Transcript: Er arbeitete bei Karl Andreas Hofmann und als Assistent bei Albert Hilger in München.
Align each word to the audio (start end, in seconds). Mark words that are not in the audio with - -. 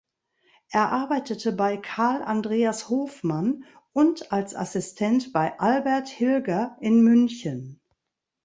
Er 0.69 0.91
arbeitete 0.91 1.51
bei 1.51 1.77
Karl 1.77 2.23
Andreas 2.23 2.89
Hofmann 2.89 3.65
und 3.93 4.31
als 4.31 4.55
Assistent 4.55 5.31
bei 5.31 5.59
Albert 5.59 6.07
Hilger 6.09 6.75
in 6.79 7.03
München. 7.03 7.79